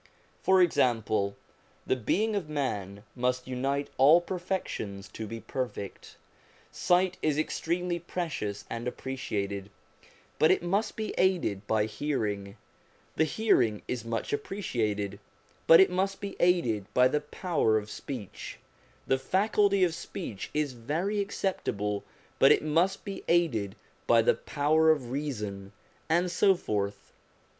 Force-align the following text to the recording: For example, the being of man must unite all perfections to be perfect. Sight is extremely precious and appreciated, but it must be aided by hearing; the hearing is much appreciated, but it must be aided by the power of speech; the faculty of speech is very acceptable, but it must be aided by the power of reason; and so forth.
For 0.41 0.63
example, 0.63 1.35
the 1.85 1.95
being 1.95 2.35
of 2.35 2.49
man 2.49 3.03
must 3.15 3.47
unite 3.47 3.87
all 3.99 4.19
perfections 4.19 5.07
to 5.09 5.27
be 5.27 5.39
perfect. 5.39 6.17
Sight 6.71 7.17
is 7.21 7.37
extremely 7.37 7.99
precious 7.99 8.65
and 8.67 8.87
appreciated, 8.87 9.69
but 10.39 10.49
it 10.49 10.63
must 10.63 10.95
be 10.95 11.13
aided 11.19 11.67
by 11.67 11.85
hearing; 11.85 12.57
the 13.15 13.25
hearing 13.25 13.83
is 13.87 14.03
much 14.03 14.33
appreciated, 14.33 15.19
but 15.67 15.79
it 15.79 15.91
must 15.91 16.19
be 16.19 16.35
aided 16.39 16.91
by 16.95 17.07
the 17.07 17.21
power 17.21 17.77
of 17.77 17.87
speech; 17.91 18.57
the 19.05 19.19
faculty 19.19 19.83
of 19.83 19.93
speech 19.93 20.49
is 20.51 20.73
very 20.73 21.19
acceptable, 21.19 22.03
but 22.39 22.51
it 22.51 22.63
must 22.63 23.05
be 23.05 23.23
aided 23.27 23.75
by 24.07 24.23
the 24.23 24.33
power 24.33 24.89
of 24.89 25.11
reason; 25.11 25.73
and 26.09 26.31
so 26.31 26.55
forth. 26.55 27.11